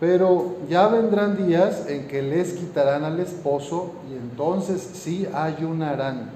Pero 0.00 0.56
ya 0.68 0.88
vendrán 0.88 1.46
días 1.46 1.86
en 1.88 2.08
que 2.08 2.22
les 2.22 2.54
quitarán 2.54 3.04
al 3.04 3.20
esposo 3.20 3.92
y 4.10 4.14
entonces 4.14 4.80
sí 4.80 5.26
ayunarán. 5.32 6.30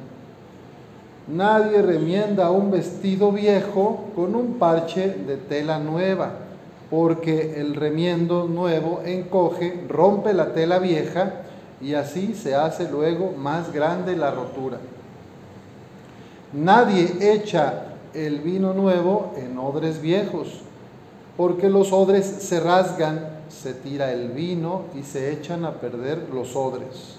Nadie 1.27 1.83
remienda 1.83 2.51
un 2.51 2.71
vestido 2.71 3.33
viejo 3.33 4.07
con 4.17 4.35
un 4.35 4.55
parche 4.55 5.09
de 5.11 5.37
tela 5.37 5.79
nueva, 5.79 6.31
porque 6.91 7.61
el 7.61 7.75
remiendo 7.75 8.49
nuevo 8.49 9.03
encoge, 9.05 9.85
rompe 9.89 10.33
la 10.33 10.55
tela 10.55 10.79
vieja 10.79 11.43
y 11.83 11.95
así 11.95 12.35
se 12.35 12.55
hace 12.55 12.91
luego 12.91 13.33
más 13.33 13.73
grande 13.73 14.17
la 14.17 14.31
rotura. 14.31 14.79
Nadie 16.55 17.15
echa 17.21 17.89
el 18.15 18.39
vino 18.39 18.73
nuevo 18.73 19.35
en 19.37 19.59
odres 19.59 20.01
viejos, 20.01 20.63
porque 21.37 21.69
los 21.69 21.93
odres 21.93 22.25
se 22.25 22.59
rasgan, 22.59 23.38
se 23.49 23.75
tira 23.75 24.13
el 24.13 24.29
vino 24.31 24.85
y 24.95 25.03
se 25.03 25.33
echan 25.33 25.65
a 25.65 25.75
perder 25.75 26.29
los 26.33 26.55
odres. 26.57 27.17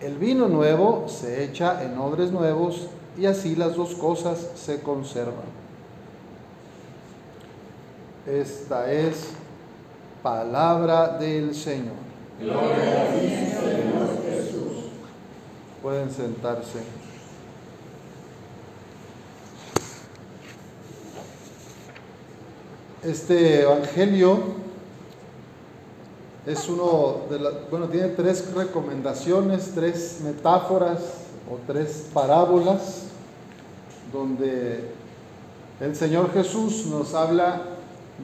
El 0.00 0.16
vino 0.16 0.48
nuevo 0.48 1.06
se 1.08 1.44
echa 1.44 1.82
en 1.84 1.98
odres 1.98 2.30
nuevos 2.32 2.86
y 3.18 3.26
así 3.26 3.54
las 3.54 3.76
dos 3.76 3.94
cosas 3.94 4.38
se 4.54 4.80
conservan. 4.80 5.60
Esta 8.26 8.90
es 8.90 9.28
palabra 10.22 11.18
del 11.18 11.54
Señor. 11.54 11.94
Gloria 12.38 13.02
a 13.02 13.06
ti, 13.12 13.28
Señor 13.28 14.22
Jesús. 14.24 14.84
Pueden 15.82 16.10
sentarse. 16.10 16.78
Este 23.02 23.62
Evangelio 23.62 24.59
es 26.46 26.68
uno 26.68 27.22
de 27.30 27.38
las, 27.38 27.52
bueno, 27.70 27.86
tiene 27.88 28.08
tres 28.08 28.52
recomendaciones, 28.54 29.72
tres 29.74 30.20
metáforas 30.24 30.98
o 31.50 31.58
tres 31.66 32.06
parábolas 32.12 33.04
donde 34.12 34.84
el 35.80 35.94
Señor 35.94 36.32
Jesús 36.32 36.86
nos 36.86 37.14
habla 37.14 37.62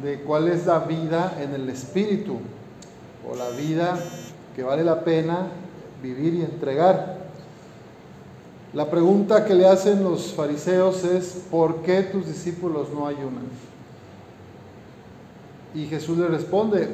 de 0.03 0.21
cuál 0.23 0.49
es 0.49 0.67
la 0.67 0.81
vida 0.81 1.39
en 1.41 1.55
el 1.55 1.69
Espíritu 1.69 2.39
o 3.31 3.35
la 3.35 3.51
vida 3.51 3.99
que 4.55 4.63
vale 4.63 4.85
la 4.85 5.05
pena 5.05 5.49
vivir 6.03 6.35
y 6.35 6.43
entregar. 6.43 7.17
La 8.73 8.91
pregunta 8.91 9.45
que 9.45 9.55
le 9.55 9.67
hacen 9.67 10.03
los 10.03 10.33
fariseos 10.33 11.05
es, 11.05 11.45
¿por 11.51 11.77
qué 11.77 12.03
tus 12.03 12.27
discípulos 12.27 12.89
no 12.93 13.07
ayunan? 13.07 13.47
Y 15.75 15.87
Jesús 15.87 16.19
le 16.19 16.29
responde, 16.29 16.89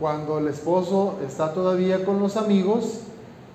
cuando 0.00 0.38
el 0.38 0.48
esposo 0.48 1.18
está 1.26 1.52
todavía 1.52 2.04
con 2.04 2.20
los 2.20 2.36
amigos, 2.36 3.00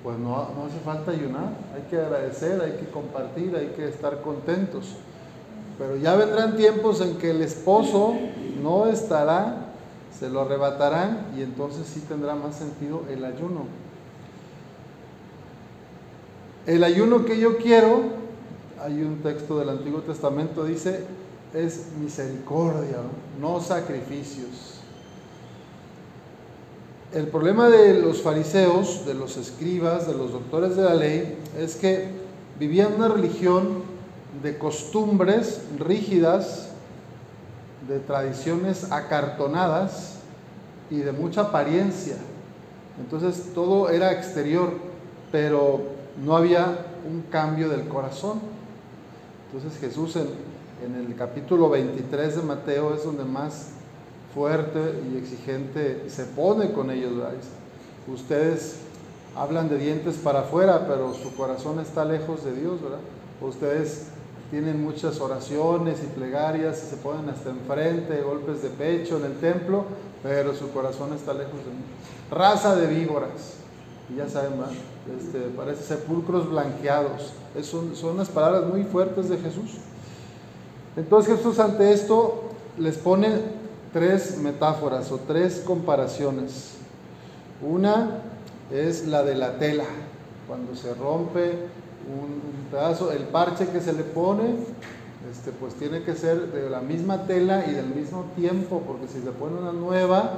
pues 0.03 0.17
no, 0.17 0.37
hace 0.37 0.79
falta 0.85 1.11
ayunar, 1.11 1.53
hay 1.75 1.81
que 1.89 1.97
agradecer, 1.97 2.61
hay 2.61 2.73
que 2.73 2.89
compartir, 2.89 3.55
hay 3.55 3.67
que 3.75 3.89
estar 3.89 4.21
contentos. 4.21 4.95
Pero 5.77 5.97
ya 5.97 6.15
vendrán 6.15 6.55
tiempos 6.55 7.01
en 7.01 7.17
que 7.17 7.31
el 7.31 7.41
esposo 7.41 8.13
no 8.61 8.87
estará, 8.87 9.67
se 10.17 10.29
lo 10.29 10.41
arrebatarán 10.41 11.27
y 11.37 11.41
entonces 11.41 11.87
sí 11.87 12.01
tendrá 12.07 12.35
más 12.35 12.55
sentido 12.55 13.03
el 13.09 13.23
ayuno. 13.25 13.65
El 16.65 16.83
ayuno 16.83 17.25
que 17.25 17.39
yo 17.39 17.57
quiero, 17.57 18.01
hay 18.81 19.01
un 19.01 19.21
texto 19.21 19.59
del 19.59 19.69
Antiguo 19.69 20.01
Testamento, 20.01 20.63
dice, 20.63 21.05
es 21.53 21.87
misericordia, 21.99 22.97
no 23.41 23.59
sacrificios. 23.59 24.78
El 27.11 27.25
problema 27.27 27.69
de 27.69 27.99
los 27.99 28.21
fariseos, 28.21 29.03
de 29.07 29.15
los 29.15 29.35
escribas, 29.37 30.05
de 30.05 30.13
los 30.13 30.31
doctores 30.31 30.75
de 30.75 30.83
la 30.83 30.93
ley, 30.93 31.39
es 31.57 31.75
que 31.75 32.07
vivían 32.59 32.93
una 32.93 33.07
religión 33.07 33.81
de 34.43 34.59
costumbres 34.59 35.63
rígidas, 35.79 36.69
de 37.87 37.97
tradiciones 37.97 38.91
acartonadas 38.91 40.17
y 40.91 40.97
de 40.97 41.11
mucha 41.11 41.41
apariencia. 41.41 42.17
Entonces 42.99 43.53
todo 43.55 43.89
era 43.89 44.11
exterior, 44.11 44.73
pero 45.31 45.81
no 46.23 46.37
había 46.37 46.85
un 47.09 47.23
cambio 47.31 47.69
del 47.69 47.87
corazón. 47.87 48.39
Entonces 49.51 49.79
Jesús 49.79 50.15
en, 50.15 50.27
el 50.95 51.15
capítulo 51.15 51.71
23 51.71 52.35
de 52.35 52.41
Mateo 52.43 52.93
es 52.93 53.03
donde 53.03 53.25
más 53.25 53.71
fuerte 54.33 54.79
y 55.11 55.17
exigente 55.17 56.09
se 56.09 56.25
pone 56.25 56.71
con 56.71 56.91
ellos. 56.91 57.13
Ustedes 58.07 58.77
hablan 59.35 59.69
de 59.69 59.77
dientes 59.77 60.15
para 60.15 60.41
afuera, 60.41 60.85
pero 60.87 61.13
su 61.13 61.35
corazón 61.35 61.79
está 61.79 62.05
lejos 62.05 62.43
de 62.43 62.53
Dios, 62.53 62.81
¿verdad? 62.81 62.99
Ustedes 63.41 64.07
tienen 64.51 64.83
muchas 64.83 65.19
oraciones 65.21 65.99
y 66.03 66.07
plegarias 66.07 66.83
y 66.83 66.89
se 66.89 66.97
ponen 66.97 67.29
hasta 67.29 67.49
enfrente, 67.51 68.21
golpes 68.21 68.63
de 68.63 68.69
pecho 68.69 69.17
en 69.17 69.25
el 69.25 69.39
templo, 69.39 69.85
pero 70.23 70.55
su 70.55 70.71
corazón 70.71 71.13
está 71.13 71.33
lejos 71.33 71.59
de 71.65 71.71
mí. 71.71 71.83
Raza 72.31 72.75
de 72.75 72.87
víboras, 72.87 73.55
y 74.09 74.17
ya 74.17 74.27
saben, 74.27 74.53
este, 75.19 75.39
parece 75.55 75.83
sepulcros 75.83 76.49
blanqueados. 76.49 77.33
son, 77.61 77.95
son 77.95 78.15
unas 78.15 78.29
palabras 78.29 78.65
muy 78.65 78.83
fuertes 78.83 79.29
de 79.29 79.37
Jesús. 79.37 79.77
Entonces 80.97 81.37
Jesús 81.37 81.59
ante 81.59 81.93
esto 81.93 82.49
les 82.77 82.97
pone 82.97 83.58
tres 83.93 84.37
metáforas 84.37 85.11
o 85.11 85.17
tres 85.17 85.63
comparaciones. 85.65 86.75
Una 87.61 88.21
es 88.71 89.07
la 89.07 89.23
de 89.23 89.35
la 89.35 89.57
tela, 89.57 89.85
cuando 90.47 90.75
se 90.75 90.93
rompe 90.93 91.51
un, 92.07 92.41
pedazo, 92.71 93.11
el 93.11 93.23
parche 93.23 93.67
que 93.67 93.81
se 93.81 93.93
le 93.93 94.03
pone, 94.03 94.55
este, 95.31 95.51
pues 95.51 95.73
tiene 95.75 96.03
que 96.03 96.15
ser 96.15 96.51
de 96.51 96.69
la 96.69 96.81
misma 96.81 97.25
tela 97.25 97.65
y 97.67 97.73
del 97.73 97.87
mismo 97.87 98.25
tiempo, 98.35 98.81
porque 98.85 99.07
si 99.07 99.21
se 99.21 99.31
pone 99.31 99.57
una 99.57 99.73
nueva, 99.73 100.33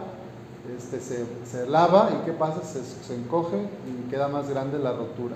este, 0.77 0.99
se, 0.99 1.67
lava 1.67 2.09
y 2.11 2.25
¿qué 2.25 2.31
pasa? 2.31 2.61
Se, 2.63 2.83
se, 2.83 3.15
encoge 3.15 3.57
y 3.57 4.09
queda 4.09 4.27
más 4.27 4.49
grande 4.49 4.79
la 4.79 4.93
rotura. 4.93 5.35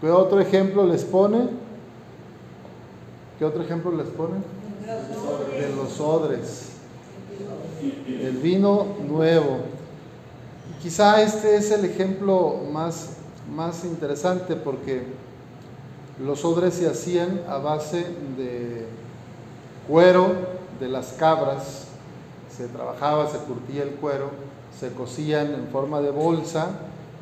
¿Qué 0.00 0.10
otro 0.10 0.40
ejemplo 0.40 0.86
les 0.86 1.04
pone? 1.04 1.48
¿Qué 3.38 3.44
otro 3.44 3.62
ejemplo 3.62 3.90
les 3.92 4.08
pone? 4.08 4.36
De 5.58 5.74
los 5.74 6.00
odres 6.00 6.75
el 8.08 8.36
vino 8.38 8.86
nuevo. 9.06 9.60
Quizá 10.82 11.22
este 11.22 11.56
es 11.56 11.70
el 11.70 11.84
ejemplo 11.84 12.60
más, 12.72 13.16
más 13.54 13.84
interesante 13.84 14.56
porque 14.56 15.02
los 16.24 16.44
odres 16.44 16.74
se 16.74 16.88
hacían 16.88 17.42
a 17.48 17.58
base 17.58 18.06
de 18.36 18.86
cuero 19.88 20.34
de 20.80 20.88
las 20.88 21.12
cabras, 21.12 21.86
se 22.54 22.68
trabajaba, 22.68 23.30
se 23.30 23.38
curtía 23.38 23.82
el 23.82 23.90
cuero, 23.90 24.30
se 24.78 24.92
cocían 24.92 25.54
en 25.54 25.68
forma 25.68 26.00
de 26.00 26.10
bolsa 26.10 26.70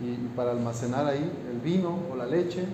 y 0.00 0.14
para 0.36 0.52
almacenar 0.52 1.06
ahí 1.06 1.30
el 1.50 1.60
vino 1.60 1.98
o 2.12 2.16
la 2.16 2.26
leche. 2.26 2.64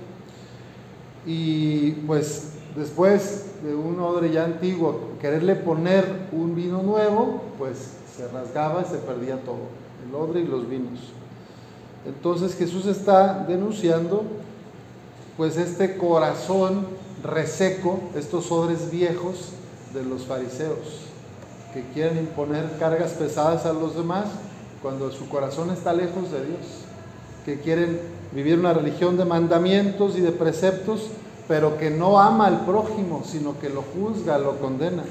Y 1.27 1.93
pues 2.07 2.53
después 2.77 3.47
de 3.63 3.75
un 3.75 4.01
odre 4.01 4.31
ya 4.31 4.45
antiguo, 4.45 5.11
quererle 5.21 5.57
poner 5.57 6.05
un 6.33 6.55
vino 6.55 6.83
nuevo, 6.83 7.43
pues 7.59 7.77
se 8.17 8.29
rasgaba 8.29 8.83
y 8.83 8.91
se 8.91 8.99
perdía 8.99 9.41
todo, 9.43 9.69
el 10.07 10.15
odre 10.15 10.41
y 10.41 10.47
los 10.47 10.69
vinos. 10.69 11.01
Entonces 12.07 12.55
Jesús 12.55 12.87
está 12.87 13.45
denunciando 13.47 14.25
pues 15.37 15.57
este 15.57 15.97
corazón 15.97 16.87
reseco, 17.23 18.01
estos 18.15 18.51
odres 18.51 18.91
viejos 18.91 19.53
de 19.95 20.05
los 20.05 20.25
fariseos, 20.25 21.07
que 21.75 21.83
quieren 21.93 22.19
imponer 22.19 22.79
cargas 22.79 23.13
pesadas 23.13 23.67
a 23.67 23.73
los 23.73 23.97
demás 23.97 24.27
cuando 24.83 25.11
su 25.11 25.29
corazón 25.29 25.71
está 25.71 25.93
lejos 25.93 26.31
de 26.33 26.45
Dios, 26.45 26.85
que 27.45 27.61
quieren 27.61 28.01
vivir 28.33 28.59
una 28.59 28.73
religión 28.73 29.17
de 29.17 29.25
mandamientos 29.25 30.17
y 30.17 30.21
de 30.21 30.33
preceptos, 30.33 31.09
pero 31.51 31.77
que 31.79 31.91
no 31.91 32.21
ama 32.21 32.47
al 32.47 32.65
prójimo, 32.65 33.25
sino 33.27 33.59
que 33.59 33.69
lo 33.69 33.83
juzga, 33.83 34.39
lo 34.39 34.61
condena. 34.61 35.03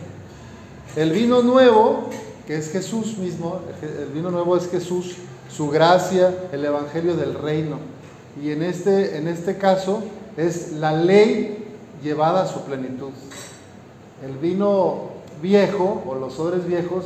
El 0.95 1.11
vino 1.11 1.41
nuevo, 1.41 2.05
que 2.47 2.55
es 2.55 2.71
Jesús 2.71 3.17
mismo, 3.17 3.59
el 3.81 4.07
vino 4.13 4.31
nuevo 4.31 4.55
es 4.55 4.69
Jesús, 4.69 5.17
su 5.49 5.69
gracia, 5.69 6.33
el 6.53 6.63
evangelio 6.63 7.17
del 7.17 7.33
reino. 7.33 7.75
Y 8.41 8.51
en 8.51 8.63
este, 8.63 9.17
en 9.17 9.27
este 9.27 9.57
caso 9.57 10.01
es 10.37 10.71
la 10.71 10.93
ley 10.93 11.75
llevada 12.01 12.43
a 12.43 12.47
su 12.47 12.61
plenitud. 12.61 13.11
El 14.25 14.37
vino 14.37 15.09
viejo 15.41 16.03
o 16.07 16.15
los 16.15 16.39
odres 16.39 16.65
viejos, 16.65 17.03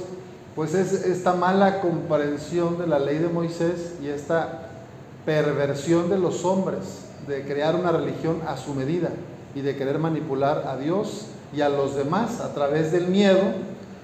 pues 0.56 0.76
es 0.76 0.94
esta 0.94 1.34
mala 1.34 1.82
comprensión 1.82 2.78
de 2.78 2.86
la 2.86 3.00
ley 3.00 3.18
de 3.18 3.30
Moisés 3.30 3.96
y 4.00 4.10
esta 4.10 4.70
perversión 5.26 6.12
de 6.12 6.20
los 6.20 6.46
hombres 6.46 7.13
de 7.28 7.44
crear 7.44 7.76
una 7.76 7.92
religión 7.92 8.42
a 8.48 8.58
su 8.58 8.74
medida 8.74 9.10
y 9.56 9.62
de 9.62 9.76
querer 9.76 10.00
manipular 10.00 10.66
a 10.68 10.78
Dios 10.78 11.28
y 11.56 11.62
a 11.62 11.70
los 11.70 11.96
demás 11.96 12.40
a 12.40 12.54
través 12.54 12.92
del 12.92 13.08
miedo 13.08 13.42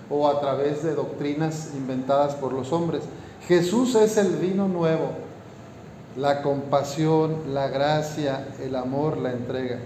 o 0.10 0.28
a 0.28 0.40
través 0.40 0.84
de 0.84 0.96
doctrinas 0.96 1.70
inventadas 1.76 2.36
por 2.36 2.54
los 2.54 2.72
hombres. 2.72 3.04
Jesús 3.48 3.96
es 3.96 4.18
el 4.18 4.36
vino 4.36 4.68
nuevo, 4.68 5.12
la 6.16 6.42
compasión, 6.42 7.54
la 7.54 7.68
gracia, 7.68 8.48
el 8.62 8.76
amor, 8.76 9.18
la 9.18 9.32
entrega. 9.32 9.80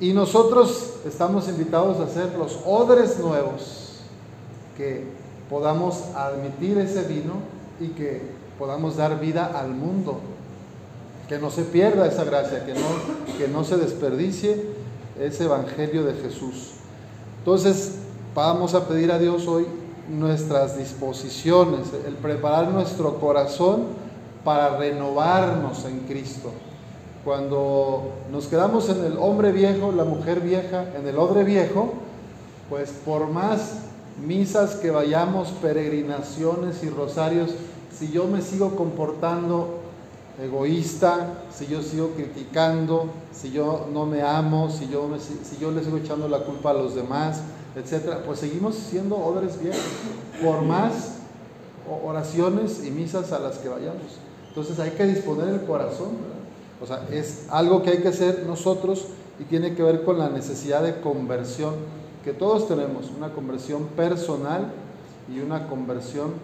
Y 0.00 0.12
nosotros 0.12 0.94
estamos 1.06 1.48
invitados 1.48 1.98
a 1.98 2.08
ser 2.08 2.36
los 2.38 2.60
odres 2.64 3.18
nuevos, 3.18 4.00
que 4.76 5.04
podamos 5.50 6.04
admitir 6.14 6.78
ese 6.78 7.02
vino 7.02 7.34
y 7.80 7.88
que 7.88 8.22
podamos 8.58 8.96
dar 8.96 9.18
vida 9.18 9.50
al 9.58 9.70
mundo, 9.70 10.20
que 11.28 11.38
no 11.38 11.50
se 11.50 11.62
pierda 11.62 12.06
esa 12.06 12.24
gracia, 12.24 12.64
que 12.64 12.74
no, 12.74 13.36
que 13.36 13.48
no 13.48 13.62
se 13.64 13.76
desperdicie 13.76 14.64
ese 15.20 15.44
evangelio 15.44 16.04
de 16.04 16.14
Jesús. 16.14 16.72
Entonces, 17.38 17.96
vamos 18.34 18.74
a 18.74 18.88
pedir 18.88 19.12
a 19.12 19.18
Dios 19.18 19.46
hoy 19.46 19.66
nuestras 20.08 20.78
disposiciones, 20.78 21.88
el 22.06 22.14
preparar 22.14 22.68
nuestro 22.68 23.20
corazón 23.20 23.84
para 24.42 24.78
renovarnos 24.78 25.84
en 25.84 26.00
Cristo. 26.00 26.50
Cuando 27.24 28.12
nos 28.30 28.46
quedamos 28.46 28.88
en 28.88 29.04
el 29.04 29.18
hombre 29.18 29.52
viejo, 29.52 29.92
la 29.92 30.04
mujer 30.04 30.40
vieja, 30.40 30.86
en 30.96 31.06
el 31.06 31.18
odre 31.18 31.44
viejo, 31.44 31.92
pues 32.70 32.90
por 33.04 33.28
más 33.28 33.80
misas 34.24 34.76
que 34.76 34.90
vayamos, 34.90 35.48
peregrinaciones 35.60 36.82
y 36.82 36.88
rosarios, 36.88 37.50
si 37.92 38.10
yo 38.10 38.26
me 38.26 38.40
sigo 38.40 38.76
comportando 38.76 39.77
egoísta, 40.40 41.42
si 41.52 41.66
yo 41.66 41.82
sigo 41.82 42.10
criticando, 42.10 43.06
si 43.32 43.50
yo 43.50 43.88
no 43.92 44.06
me 44.06 44.22
amo, 44.22 44.70
si 44.70 44.88
yo, 44.88 45.08
si 45.18 45.56
yo 45.58 45.70
le 45.70 45.82
sigo 45.82 45.96
echando 45.96 46.28
la 46.28 46.40
culpa 46.40 46.70
a 46.70 46.74
los 46.74 46.94
demás, 46.94 47.42
etcétera, 47.74 48.22
pues 48.24 48.40
seguimos 48.40 48.74
siendo 48.74 49.16
odres 49.16 49.60
viejos, 49.60 49.80
por 50.42 50.62
más 50.62 51.18
oraciones 52.04 52.84
y 52.84 52.90
misas 52.90 53.32
a 53.32 53.38
las 53.38 53.58
que 53.58 53.68
vayamos. 53.68 54.18
Entonces 54.48 54.78
hay 54.78 54.90
que 54.90 55.06
disponer 55.06 55.48
el 55.48 55.62
corazón, 55.62 56.08
O 56.80 56.86
sea, 56.86 57.06
es 57.10 57.46
algo 57.50 57.82
que 57.82 57.90
hay 57.90 57.98
que 57.98 58.08
hacer 58.08 58.44
nosotros 58.46 59.06
y 59.40 59.44
tiene 59.44 59.74
que 59.74 59.82
ver 59.82 60.04
con 60.04 60.18
la 60.18 60.28
necesidad 60.28 60.82
de 60.82 61.00
conversión 61.00 61.74
que 62.24 62.32
todos 62.32 62.68
tenemos, 62.68 63.10
una 63.16 63.32
conversión 63.32 63.86
personal 63.96 64.72
y 65.32 65.40
una 65.40 65.68
conversión 65.68 66.34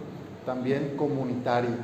también 0.45 0.95
comunitaria. 0.97 1.77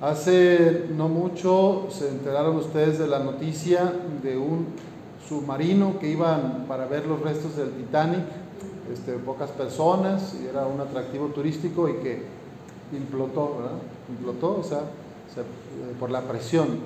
Hace 0.00 0.86
no 0.96 1.08
mucho 1.08 1.88
se 1.90 2.08
enteraron 2.08 2.56
ustedes 2.56 2.98
de 2.98 3.06
la 3.06 3.18
noticia 3.18 3.92
de 4.22 4.38
un 4.38 4.68
submarino 5.28 5.98
que 5.98 6.08
iban 6.08 6.64
para 6.66 6.86
ver 6.86 7.06
los 7.06 7.20
restos 7.20 7.54
del 7.56 7.70
Titanic, 7.72 8.24
este, 8.90 9.12
pocas 9.18 9.50
personas, 9.50 10.34
y 10.42 10.46
era 10.46 10.66
un 10.66 10.80
atractivo 10.80 11.26
turístico 11.26 11.86
y 11.86 11.96
que 11.96 12.22
implotó, 12.92 13.56
¿verdad? 13.58 13.78
Implotó, 14.08 14.60
o 14.60 14.64
sea, 14.64 14.78
eh, 14.78 15.94
por 16.00 16.10
la 16.10 16.22
presión. 16.22 16.78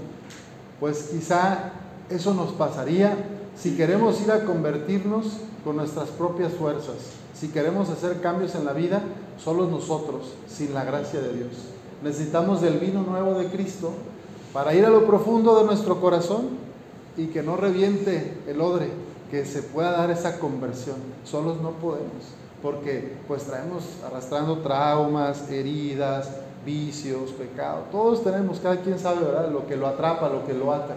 Pues 0.81 1.11
quizá 1.13 1.71
eso 2.11 2.35
nos 2.35 2.51
pasaría 2.51 3.17
si 3.57 3.77
queremos 3.77 4.21
ir 4.23 4.33
a 4.33 4.45
convertirnos 4.45 5.39
con 5.63 5.77
nuestras 5.77 6.09
propias 6.09 6.53
fuerzas, 6.53 6.97
si 7.33 7.49
queremos 7.49 7.91
hacer 7.91 8.21
cambios 8.21 8.57
en 8.57 8.65
la 8.65 8.73
vida, 8.73 9.03
solos 9.39 9.71
nosotros, 9.71 10.35
sin 10.49 10.75
la 10.75 10.83
gracia 10.83 11.21
de 11.21 11.33
Dios. 11.33 11.74
Necesitamos 12.03 12.61
del 12.61 12.79
vino 12.79 13.03
nuevo 13.03 13.39
de 13.39 13.47
Cristo 13.47 13.93
para 14.53 14.75
ir 14.75 14.85
a 14.85 14.91
lo 14.91 15.07
profundo 15.07 15.59
de 15.59 15.65
nuestro 15.65 16.01
corazón 16.01 16.49
y 17.17 17.27
que 17.27 17.43
no 17.43 17.57
reviente 17.57 18.39
el 18.47 18.61
odre, 18.61 18.89
que 19.31 19.45
se 19.45 19.63
pueda 19.63 19.93
dar 19.93 20.11
esa 20.11 20.39
conversión. 20.39 20.97
Solos 21.25 21.61
no 21.61 21.71
podemos, 21.73 22.25
porque 22.63 23.17
pues 23.27 23.45
traemos 23.45 23.85
arrastrando 24.07 24.59
traumas, 24.59 25.51
heridas, 25.51 26.31
vicios, 26.65 27.31
pecados. 27.33 27.91
Todos 27.91 28.23
tenemos, 28.23 28.61
cada 28.61 28.81
quien 28.81 28.99
sabe, 28.99 29.25
¿verdad? 29.25 29.51
Lo 29.51 29.67
que 29.67 29.77
lo 29.77 29.87
atrapa, 29.87 30.29
lo 30.29 30.47
que 30.47 30.55
lo 30.55 30.73
ata. 30.73 30.97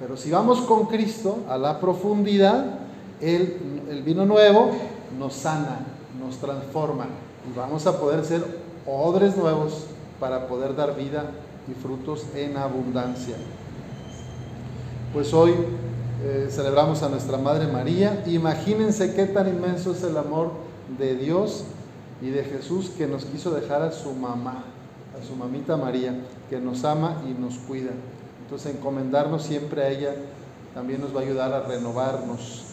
Pero 0.00 0.16
si 0.16 0.30
vamos 0.30 0.60
con 0.62 0.86
Cristo 0.86 1.38
a 1.48 1.56
la 1.56 1.80
profundidad, 1.80 2.78
el, 3.20 3.82
el 3.88 4.02
vino 4.02 4.26
nuevo 4.26 4.72
nos 5.18 5.34
sana, 5.34 5.80
nos 6.20 6.36
transforma 6.38 7.06
y 7.48 7.56
vamos 7.56 7.86
a 7.86 7.98
poder 7.98 8.24
ser 8.24 8.42
odres 8.86 9.36
nuevos 9.36 9.86
para 10.20 10.46
poder 10.46 10.76
dar 10.76 10.96
vida 10.96 11.30
y 11.68 11.74
frutos 11.74 12.26
en 12.34 12.56
abundancia. 12.56 13.36
Pues 15.12 15.32
hoy 15.32 15.54
eh, 16.24 16.48
celebramos 16.50 17.02
a 17.02 17.08
nuestra 17.08 17.38
Madre 17.38 17.66
María. 17.66 18.22
Imagínense 18.26 19.14
qué 19.14 19.26
tan 19.26 19.48
inmenso 19.48 19.92
es 19.92 20.02
el 20.02 20.16
amor 20.16 20.52
de 20.98 21.16
Dios 21.16 21.64
y 22.20 22.30
de 22.30 22.44
Jesús 22.44 22.90
que 22.96 23.06
nos 23.06 23.24
quiso 23.24 23.50
dejar 23.50 23.82
a 23.82 23.92
su 23.92 24.12
mamá, 24.12 24.64
a 25.18 25.24
su 25.24 25.36
mamita 25.36 25.76
María, 25.76 26.14
que 26.48 26.58
nos 26.58 26.84
ama 26.84 27.22
y 27.28 27.40
nos 27.40 27.58
cuida. 27.58 27.90
Entonces 28.42 28.74
encomendarnos 28.74 29.42
siempre 29.42 29.82
a 29.82 29.90
ella 29.90 30.14
también 30.74 31.00
nos 31.00 31.14
va 31.14 31.20
a 31.20 31.22
ayudar 31.24 31.52
a 31.52 31.60
renovarnos. 31.60 32.64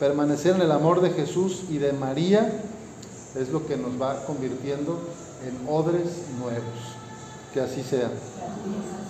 Permanecer 0.00 0.56
en 0.56 0.62
el 0.62 0.72
amor 0.72 1.00
de 1.00 1.10
Jesús 1.10 1.64
y 1.70 1.78
de 1.78 1.92
María 1.92 2.60
es 3.34 3.50
lo 3.50 3.66
que 3.66 3.76
nos 3.76 4.00
va 4.00 4.24
convirtiendo 4.26 4.98
en 5.44 5.68
odres 5.68 6.24
nuevos. 6.38 6.96
Que 7.52 7.60
así 7.60 7.82
sea. 7.82 8.10